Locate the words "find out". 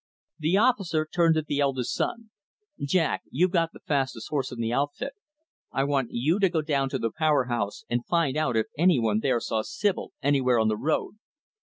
8.07-8.57